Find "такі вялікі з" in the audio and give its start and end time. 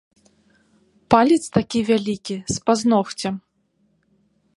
1.57-2.57